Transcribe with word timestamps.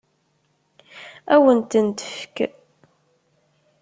Ad 1.33 1.39
wen-tent-tefk? 1.43 2.37